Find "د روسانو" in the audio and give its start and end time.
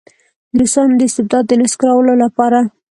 0.55-0.93